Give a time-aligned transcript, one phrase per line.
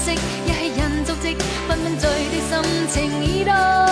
[0.00, 1.36] 一起人足迹
[1.68, 3.89] 纷纷醉的心情已多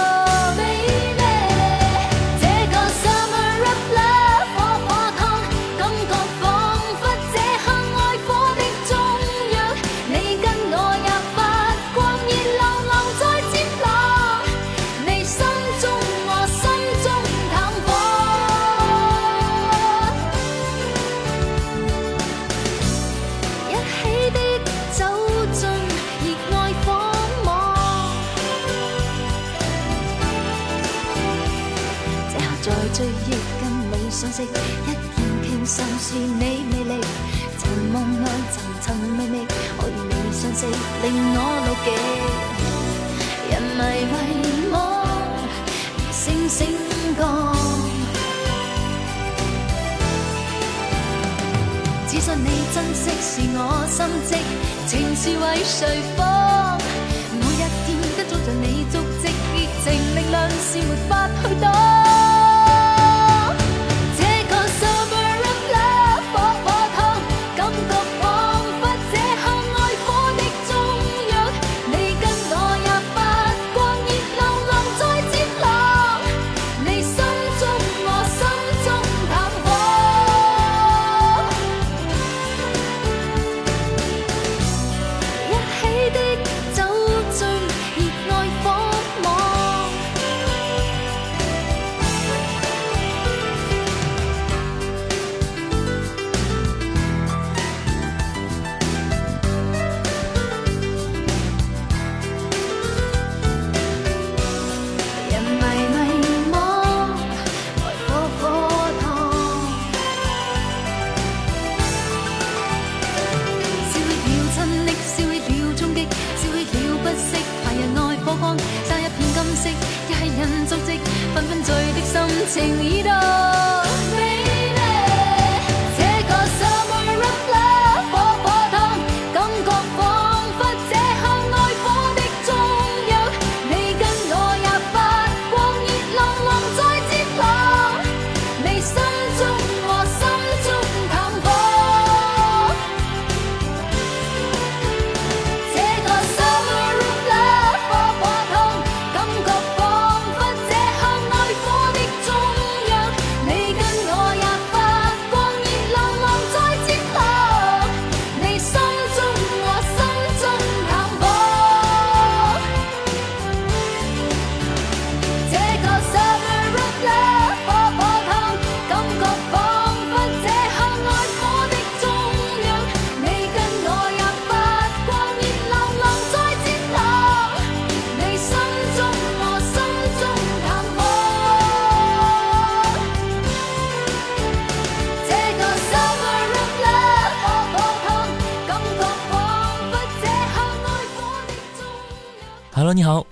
[41.11, 41.89] 令我妒忌。
[43.51, 43.81] 人迷
[44.13, 44.15] 迷
[44.71, 44.77] 我
[46.13, 46.59] 星星
[47.17, 47.21] 降，
[52.07, 53.59] 只信你珍惜是我
[53.89, 53.97] 心
[54.29, 54.31] 迹，
[54.87, 55.79] 情是为谁
[56.17, 56.79] 放？
[57.33, 61.11] 每一天跟踪着你足迹，激情力量是没法
[61.43, 62.08] 去躲。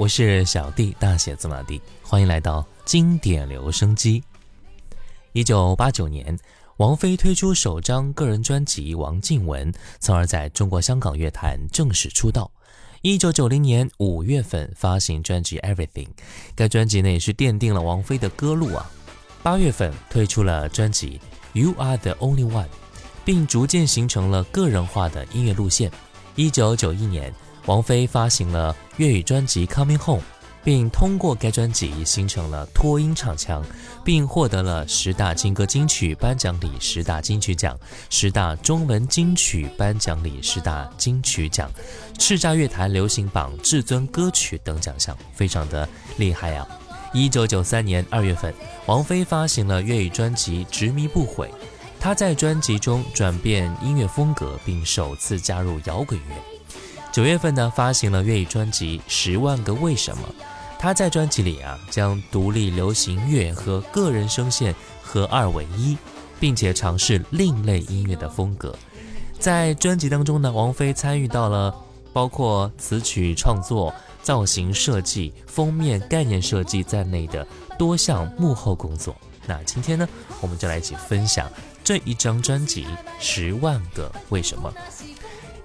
[0.06, 4.23] 是小弟大写字母弟，欢迎来到经典留声机。
[5.32, 6.38] 一九八九年，
[6.76, 12.50] 王菲推出首张个人专辑《王靖雯》，从而在中国香港乐坛正式出道。
[13.03, 16.06] 一九九零年五月份发行专辑《Everything》，
[16.55, 18.91] 该专辑呢也是奠定了王菲的歌路啊。
[19.43, 21.20] 八月份推出了专辑
[21.61, 22.64] 《You Are the Only One》，
[23.25, 25.91] 并逐渐形成了个人化的音乐路线。
[26.35, 27.32] 一九九一年。
[27.66, 30.20] 王菲发行了粤语专辑《Coming Home》。
[30.66, 33.64] 并通过该专辑形成了脱音唱腔，
[34.04, 37.78] 并获得了十大金歌金曲颁奖礼十大金曲奖、
[38.10, 41.70] 十大中文金曲颁奖礼十大金曲奖、
[42.18, 46.66] 叱咤乐坛流行榜至尊歌曲等奖项，非常的厉害呀！
[47.12, 48.52] 一九九三年二月份，
[48.86, 51.46] 王菲发行了粤语专辑《执迷不悔》，
[52.00, 56.56] 她在专辑中转变音乐风格，并首次加入摇滚乐。
[57.16, 60.28] 九月份呢，发行了粤语专辑《十万个为什么》。
[60.78, 65.96] 他在专辑里啊，将独立流行乐和个人声线合二为一，
[66.38, 68.76] 并且尝试另类音乐的风格。
[69.38, 71.74] 在专辑当中呢，王菲参与到了
[72.12, 77.46] 包括词曲创作、造型设计、封面概念设计在内的
[77.78, 79.16] 多项幕后工作。
[79.46, 80.06] 那今天呢，
[80.42, 81.50] 我们就来一起分享
[81.82, 82.84] 这一张专辑
[83.19, 84.70] 《十万个为什么》。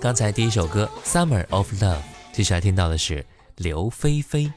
[0.02, 1.94] 刚才第一首歌《Summer of Love》，
[2.34, 3.24] 接下来听到的是
[3.58, 4.52] 刘菲菲。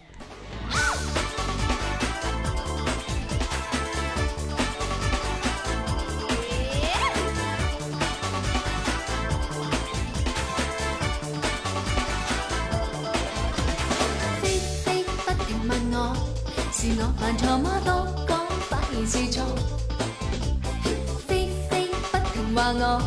[22.54, 23.02] 话我，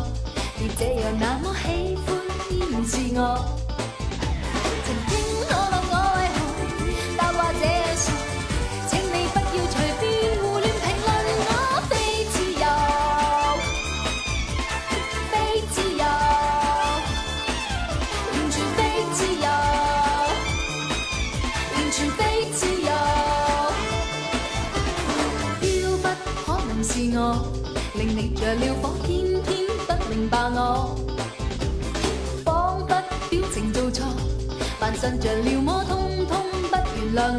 [0.60, 1.52] 你这样那么
[2.88, 3.57] 自我。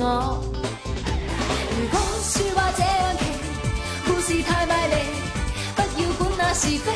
[0.01, 0.42] 我。
[1.75, 3.22] 如果说话这样奇，
[4.07, 4.96] 故事太卖力，
[5.75, 6.92] 不要管那是非，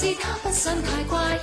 [0.00, 1.38] 是他不想太乖，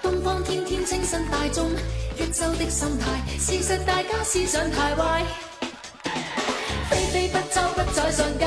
[0.00, 1.68] 东方天天清新大众，
[2.16, 5.22] 一周的心态，事实大家思想太坏。
[6.88, 8.46] 非非不周不再上街，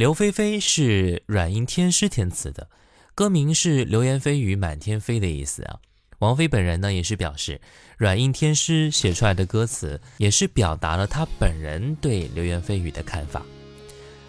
[0.00, 2.70] 刘菲菲是软硬天师填词的，
[3.14, 5.76] 歌名是“流言蜚语满天飞”的意思啊。
[6.20, 7.60] 王菲本人呢也是表示，
[7.98, 13.44] 软硬天师写出来的歌词也是表达了她本人对流言蜚语的看法。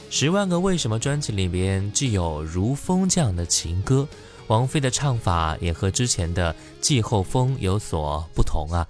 [0.10, 4.06] 十万个为什么专辑里边既有如风这样的情歌，
[4.48, 8.86] 王菲的唱法也和之前的季后风有所不同啊，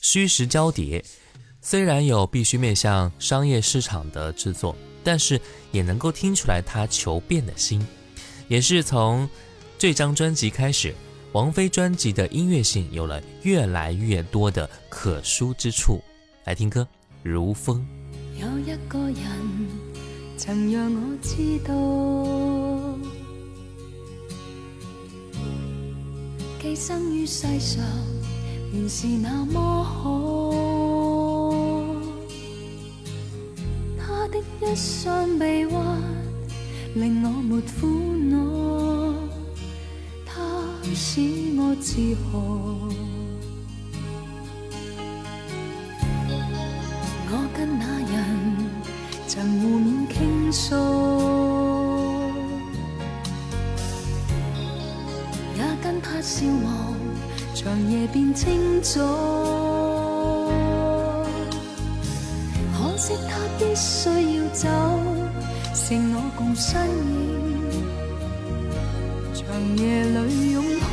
[0.00, 1.04] 虚实交叠。
[1.60, 4.76] 虽然有必须面向商业市场的制作。
[5.04, 7.86] 但是也能够听出来他求变的心，
[8.48, 9.28] 也是从
[9.76, 10.94] 这张专辑开始，
[11.32, 16.00] 王菲专辑的音乐性有了越来越多的可书之处。
[16.44, 16.82] 来听歌
[17.22, 17.86] 《如风》。
[18.40, 19.14] 有一个人
[20.36, 21.74] 曾让我知道，
[26.60, 27.84] 寄生于世上
[28.72, 30.63] 原是那么好。
[34.24, 36.02] 他的一双臂弯
[36.94, 37.86] 令我没苦
[38.30, 38.32] 恼，
[40.24, 40.40] 他
[40.94, 41.20] 使
[41.58, 42.00] 我自
[42.32, 42.88] 豪。
[47.28, 48.16] 我跟那人
[49.28, 50.74] 曾互勉倾诉，
[55.54, 56.94] 也跟他笑望
[57.54, 59.63] 长夜变清早。
[62.94, 64.68] 可惜他必须要走，
[65.74, 67.82] 剩我共身影，
[69.34, 69.42] 长
[69.76, 70.64] 夜里拥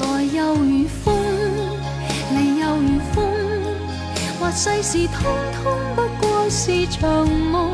[0.00, 1.14] 来又如风，
[2.34, 3.22] 离又如风，
[4.40, 5.22] 或世事通
[5.62, 7.70] 通不过是场梦。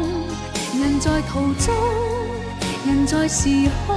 [0.78, 1.74] 人在途中，
[2.86, 3.48] 人在时
[3.86, 3.96] 空，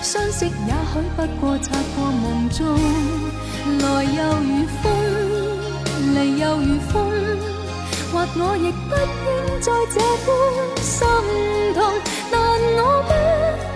[0.00, 2.78] 相识也许不过擦过梦中。
[3.80, 5.09] 来又如风。
[6.24, 7.10] 又如风，
[8.12, 8.94] 或我亦不
[9.26, 9.96] 应再这
[10.26, 10.28] 般
[10.82, 11.06] 心
[11.74, 11.78] 痛，
[12.30, 12.38] 但
[12.76, 13.10] 我不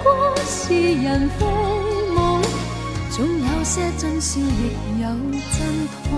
[0.04, 0.08] 过
[0.46, 1.40] 是人非
[2.14, 2.42] 梦，
[3.10, 4.42] 总有些真笑，亦
[5.00, 5.04] 有
[5.52, 6.12] 真痛。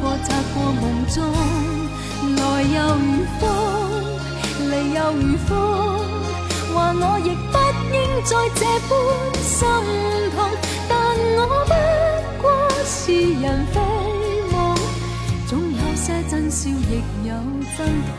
[0.00, 1.18] 过，擦过梦中，
[2.36, 3.08] 来又如
[3.40, 3.42] 风，
[4.70, 5.50] 离又如风，
[6.74, 7.54] 话我亦不
[7.94, 8.90] 应再这般
[9.42, 9.58] 心
[10.34, 10.38] 痛，
[10.88, 10.90] 但
[11.36, 11.72] 我不
[12.42, 12.44] 过
[12.84, 13.74] 是人非
[14.52, 14.54] 梦，
[15.46, 16.72] 总有些真笑，亦
[17.26, 17.30] 有
[17.76, 17.78] 真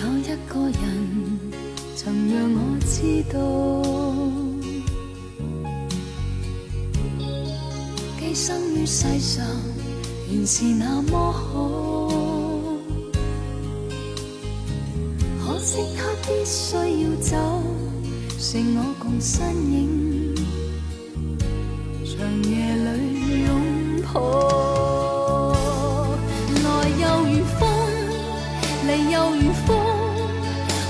[0.00, 0.84] 有一个人，
[1.96, 2.00] 曾
[2.32, 4.07] 让我知道。
[8.48, 9.44] 生于世上，
[10.30, 12.08] 原是那么好，
[15.44, 17.36] 可惜他必须要走，
[18.38, 20.34] 剩我共身影，
[22.06, 22.16] 长
[22.50, 23.50] 夜里拥
[24.14, 25.52] 抱。
[26.64, 26.66] 来
[27.02, 27.68] 又如风，
[28.86, 29.76] 离又如风，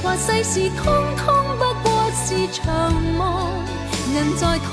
[0.05, 0.87] 话世事通
[1.17, 1.27] 通
[1.59, 2.63] 不过是场
[3.17, 3.51] 梦。
[4.15, 4.71] 人在途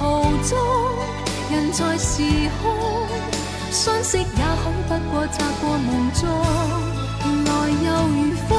[0.47, 0.55] 中，
[1.51, 2.21] 人在时
[2.61, 2.63] 空。
[3.71, 4.29] 相识也许
[4.87, 6.21] 不过擦过梦中，
[7.45, 7.49] 来
[7.83, 8.49] 又如风，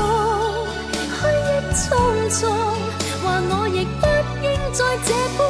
[0.93, 1.17] 去
[1.47, 1.85] 亦匆
[2.31, 2.39] 匆。
[3.23, 4.05] 话我亦不
[4.45, 5.41] 应再这般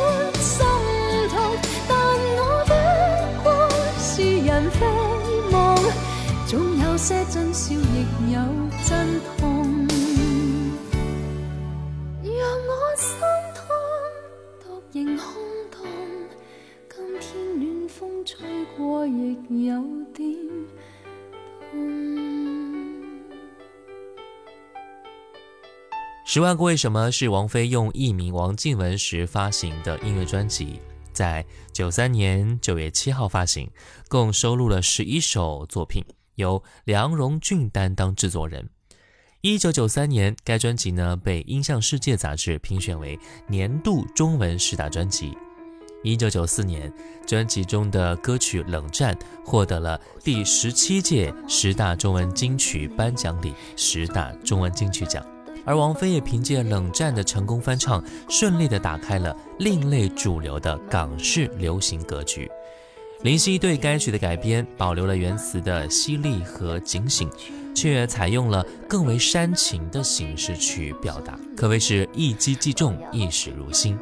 [0.41, 0.55] 心
[1.29, 1.35] 痛，
[1.89, 1.91] 但
[2.37, 2.73] 我不
[3.43, 3.47] 过
[3.99, 4.81] 是人非
[5.51, 5.55] 梦，
[6.47, 8.39] 总有些真笑，亦有
[8.89, 9.87] 真痛。
[12.23, 12.33] 让
[12.69, 13.09] 我心
[13.57, 13.67] 痛，
[14.63, 15.46] 独仍空。
[17.99, 18.47] 风吹。
[18.77, 19.33] 过亦
[19.65, 20.37] 有点
[26.27, 30.79] 十万个为什么是王菲用艺名王靖雯时发行的音乐专辑，
[31.13, 33.71] 在九三年九月七号发行，
[34.09, 38.69] 共收录了十一首作品，由梁荣俊担当制作人。
[39.41, 45.35] 一九九三年，该专辑呢被音像世界杂志评选为年度中文十大专辑。
[46.07, 46.91] 一九九四年，
[47.27, 49.13] 专辑中的歌曲《冷战》
[49.45, 55.27] 获得了第十七届十大中文金曲颁奖礼十大中文金曲奖，
[55.65, 62.49] 而王菲也凭借《冷战》的成功翻唱，顺利的打开了另类主流的港式流行格局。
[63.23, 67.29] 林夕对该曲的改编保留了原词的犀利和警醒，
[67.75, 73.99] 却采用了更为煽情的形式去表达，可谓是一击即中，一史如新。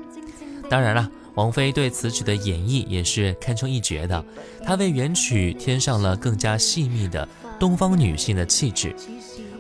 [0.69, 1.11] 当然了。
[1.35, 4.25] 王菲对此曲的演绎也是堪称一绝的，
[4.65, 8.95] 她为原曲添上了更加细腻的东方女性的气质，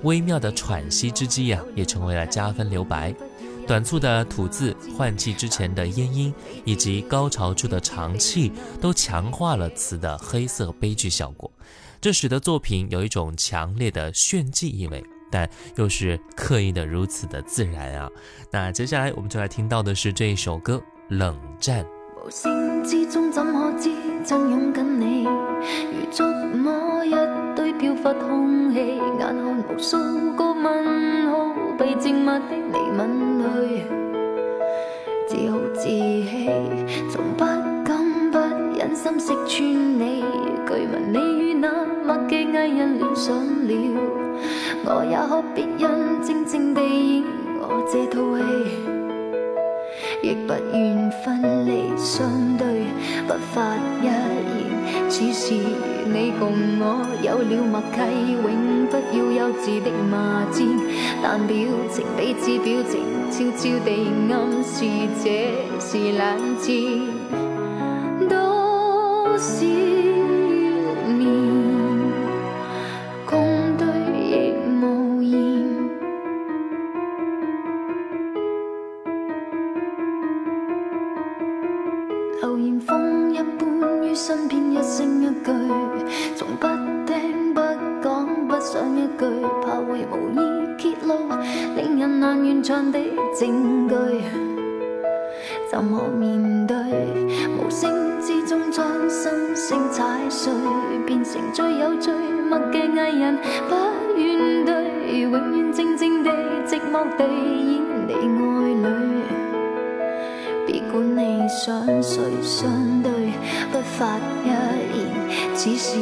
[0.02, 3.14] 微妙的喘息之机呀，也成为了加分留白。
[3.66, 6.32] 短促的吐字换气之前的咽音，
[6.66, 11.50] 以及高潮处的长气，都强化了词的黑色悲剧效果，
[11.98, 18.10] 这使得作品有一种强烈的炫技意味，但又是刻意的如此的自然啊。
[18.52, 20.80] 那接下来我们就来听到的是这一首歌。
[21.08, 21.84] 冷战。
[22.16, 23.90] 无声之中怎可知
[24.24, 25.24] 真拥紧你？
[25.24, 26.24] 如触
[26.56, 27.14] 摸一
[27.54, 29.98] 堆飘忽空气，眼看无数
[30.34, 33.84] 个问号被静默的你吻去，
[35.28, 36.50] 自豪自弃，
[37.10, 37.44] 从不
[37.84, 38.38] 敢不
[38.78, 40.24] 忍心识穿你。
[40.66, 41.18] 据闻你
[41.50, 41.68] 与那
[42.06, 43.72] 默嘅艺人恋上了，
[44.86, 47.24] 我也可别人静静地演
[47.60, 49.03] 我这套戏。
[50.22, 52.86] 亦不愿分离相对，
[53.26, 54.12] 不发一言。
[55.08, 55.54] 此时
[56.06, 56.82] 你共我
[57.22, 57.96] 有了默契，
[58.32, 60.56] 永不要幼稚的骂战。
[61.22, 61.54] 但表
[61.90, 62.92] 情彼此表情，
[63.30, 63.88] 悄悄地
[64.30, 64.32] 暗
[64.62, 64.84] 示
[65.22, 65.24] 这
[65.80, 66.22] 是冷
[66.60, 66.66] 战。
[68.28, 70.13] 多少？
[92.90, 92.98] 的
[93.38, 93.94] 证据，
[95.70, 96.74] 怎么面对？
[97.58, 100.50] 无声之中将心声踩碎，
[101.04, 102.14] 变成最有罪
[102.48, 103.36] 默嘅艺人，
[103.68, 103.74] 不
[104.18, 106.30] 怨对，永远静静地
[106.66, 108.18] 寂寞地演你爱
[108.72, 108.86] 侣。
[110.66, 113.12] 别管你想谁相对，
[113.70, 114.54] 不发一言，
[115.54, 115.98] 只是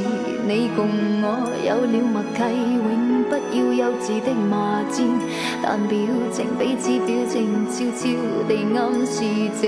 [0.47, 0.87] 你共
[1.23, 1.27] 我
[1.67, 2.41] 有了默契，
[2.77, 5.05] 永不要幼稚的骂战。
[5.63, 5.97] 但表
[6.33, 8.09] 情彼此表情，悄悄
[8.49, 9.23] 地暗示
[9.61, 9.63] 这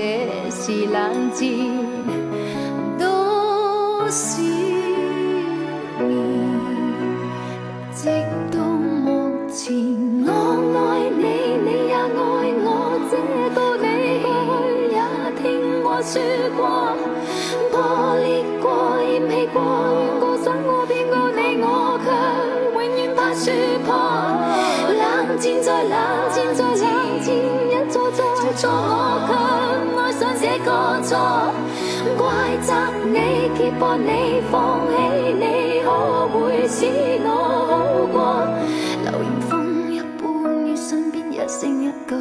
[0.51, 1.47] 是冷战。
[2.99, 3.03] 多
[4.09, 4.41] 少
[6.03, 6.11] 年，
[7.93, 8.09] 直
[8.51, 9.73] 到目前，
[10.27, 10.29] 我
[10.77, 11.23] 爱你，
[11.63, 11.97] 你也爱
[12.61, 12.67] 我。
[13.09, 13.13] 这
[13.55, 13.83] 个你
[14.21, 14.51] 过去
[14.91, 14.93] 也
[15.41, 15.43] 听
[15.81, 16.13] 我说
[16.57, 16.61] 过，
[25.35, 25.91] 冷战再冷
[26.33, 28.23] 战再冷战，一错再
[28.55, 29.29] 错，我却
[29.99, 30.69] 爱上这个
[31.03, 31.11] 错。
[32.17, 32.23] 怪
[32.61, 32.71] 责
[33.03, 34.93] 你，揭破你，放弃
[35.33, 35.87] 你，可
[36.29, 36.85] 会使
[37.25, 37.27] 我
[37.67, 37.73] 好
[38.13, 38.17] 过？
[39.03, 42.15] 流言风一般于身边，一声一句，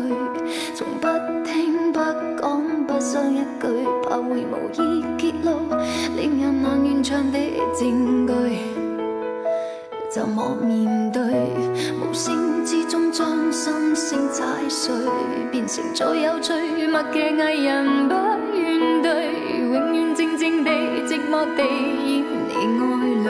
[0.74, 1.07] 从不
[1.44, 3.68] 听不讲不想一句，
[4.09, 5.50] 怕会无意揭露，
[6.16, 7.38] 令人难完场的
[7.79, 8.74] 证据。
[10.14, 11.20] 就莫面对？
[12.00, 14.94] 无声之中将心声踩碎，
[15.50, 16.53] 变成最有趣
[16.87, 18.14] 默嘅艺人，不
[18.57, 20.70] 怨对，永远静静地、
[21.09, 23.29] 寂寞地演你爱侣。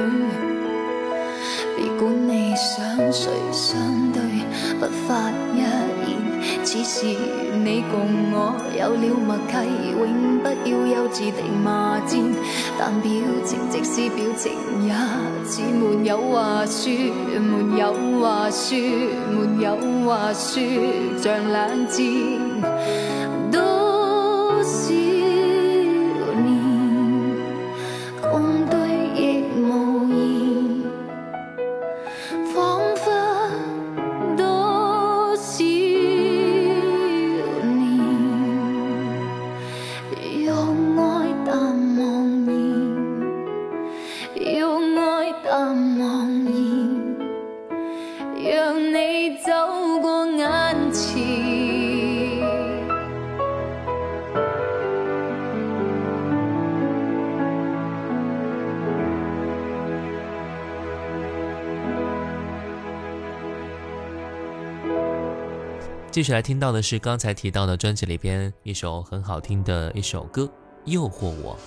[1.75, 3.81] 别管你想谁相
[4.13, 4.21] 对，
[4.79, 5.63] 不发一
[6.65, 7.17] 此时。
[7.65, 7.95] 你共
[8.33, 9.53] 我有了默契，
[9.97, 12.21] 永不要幼稚地骂战。
[12.79, 13.11] 但表
[13.45, 14.53] 情即使表情，
[14.85, 14.93] 也
[15.47, 16.93] 似没有话说，
[17.39, 18.77] 没有话说，
[19.31, 19.67] 没有
[20.05, 20.61] 话说，
[21.17, 23.04] 像冷战。
[66.15, 70.49] 继续来听到的是刚才提到的专辑里边一首很好听的一首歌
[70.85, 71.59] 诱惑我。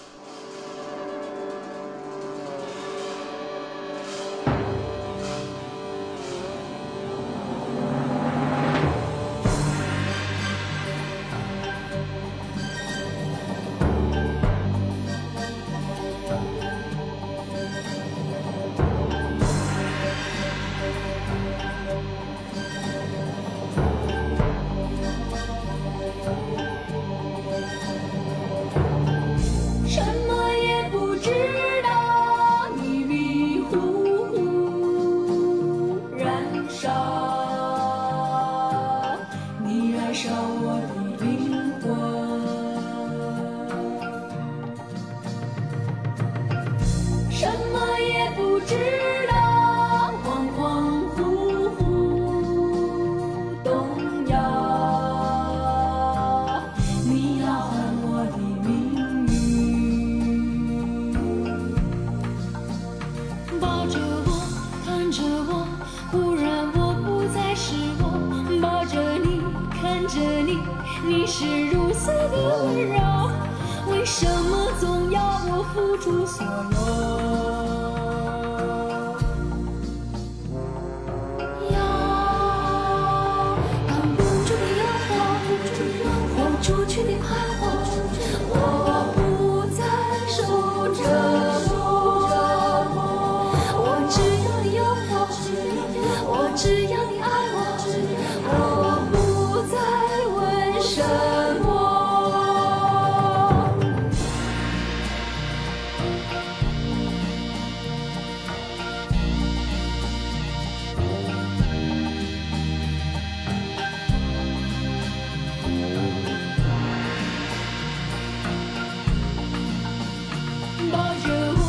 [120.92, 121.62] 抱着我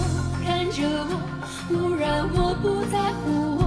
[0.44, 1.12] 看着我
[1.68, 3.62] 忽然我不在乎我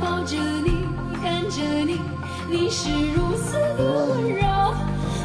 [0.00, 0.86] 抱着你
[1.22, 2.00] 看着你
[2.48, 4.74] 你是如此的温柔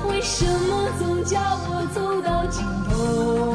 [0.09, 3.54] 为什么总叫我走到尽头？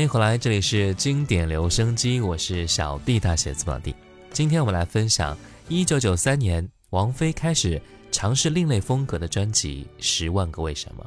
[0.00, 3.94] 欢迎回来，这里是经典留声机，我是小弟大写字母弟。
[4.32, 5.36] 今天我们来分享
[5.68, 7.78] 一九九三年王菲开始
[8.10, 11.04] 尝试另类风格的专辑《十万个为什么》。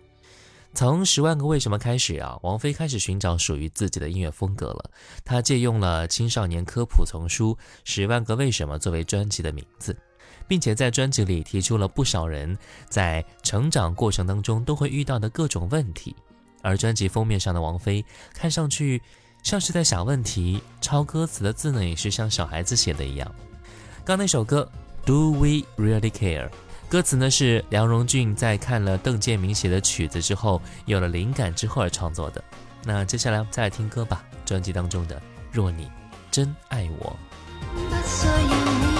[0.75, 4.91] 从《十万个为什么》开始啊，王菲开始寻找属于自己的音乐风格了。
[5.25, 9.97] 她借用了青少年科普丛书《十万个为什么》作为专辑的名字，
[10.47, 12.55] 并且在专辑里提出了不少人
[12.89, 16.15] 在成长过程当中都会遇到的各种问题。
[16.63, 18.99] 而专辑封面上的王菲看上去
[19.43, 23.31] 像是在想问题，抄歌词的字呢也是像小孩子写的一样。
[24.03, 24.67] 刚那首歌
[25.05, 26.49] 《Do We Really Care》，
[26.89, 32.43] 歌词呢是梁荣俊在看了邓建明写的曲子之后有了灵感之后而创作的。
[32.83, 35.17] 那接下来再来听歌吧，专辑当中的
[35.51, 35.91] 《若你
[36.31, 37.15] 真爱我》。
[37.75, 38.92] 不需要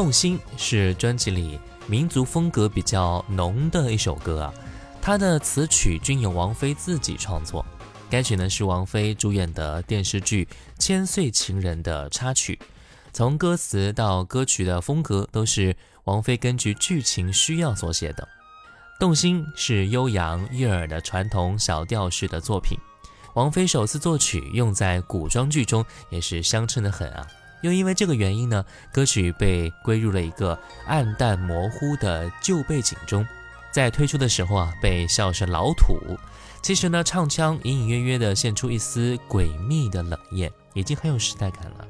[0.00, 4.54] 动心》是专辑里民族风格比较浓的一首歌啊，
[5.02, 7.62] 它的词曲均由王菲自己创作。
[8.08, 10.48] 该曲呢是王菲主演的电视剧
[10.82, 12.58] 《千岁情人》的插曲，
[13.12, 18.26] 从歌词到歌曲的风格都是王菲根据剧情需要所写的。
[18.98, 22.78] 动心是悠扬悦耳的传统小调式的作品，
[23.34, 27.26] 王菲首次作曲用在古装剧中也是相称的很啊。
[27.62, 33.26] 又因为这个原因呢，歌曲被归入了一个暗淡模糊的旧背景中，
[33.70, 35.98] 在推出的时候啊，被笑是老土。
[36.62, 41.86] 其实呢，唱腔隐隐约约的现出一丝诡秘的冷艳，已经很有时代感了。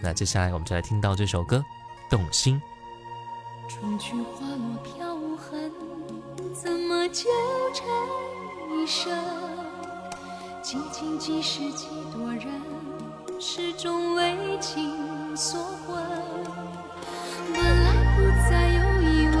[0.00, 1.56] 那接下来我们就来听到这首歌
[2.10, 2.60] 《动心》。
[3.72, 5.72] 春去花落飘无痕，
[6.54, 7.24] 怎么纠
[7.72, 7.86] 缠
[8.76, 9.10] 一生？
[10.62, 12.46] 仅仅几世几多人，
[13.40, 16.02] 始终为情所困。
[17.52, 19.40] 本来不再有疑问，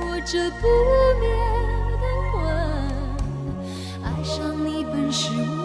[0.00, 0.66] 我这不
[1.20, 1.24] 灭
[2.00, 2.36] 的魂，
[4.02, 5.57] 爱上你本是我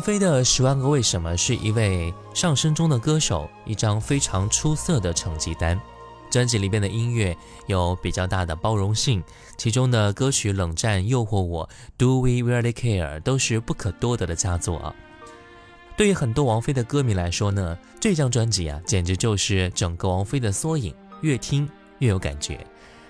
[0.00, 5.78] 王菲的《十万个为什么》是一位上升中的歌手，一张非常出色的成绩单。
[6.30, 7.36] 专辑里边的音乐
[7.66, 9.22] 有比较大的包容性，
[9.58, 14.94] 其中的歌曲《冷战》《诱惑我》《Do We Really Care》都是不可多得的佳作啊。
[15.98, 22.66] 对于很多王菲的歌迷来说呢，这张专辑啊，简直就是整个王菲的缩影，越听越有感觉。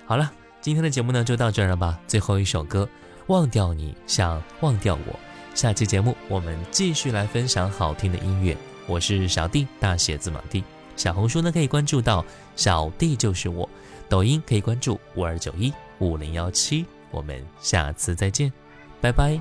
[0.07, 0.28] 好了，
[0.61, 2.01] 今天的节目呢就到这儿了吧。
[2.09, 2.88] 最后一首歌，
[3.28, 5.30] 忘掉你像忘掉我。
[5.55, 8.57] 下期节目我们继续来分享好听的音乐。
[8.87, 10.65] 我是小弟，大写字母弟。
[10.97, 12.25] 小红书呢可以关注到
[12.57, 13.69] 小弟就是我，
[14.09, 16.87] 抖音可以关注五二九一五零幺七。
[17.11, 18.53] 我们下次再见，
[19.01, 19.39] 拜拜。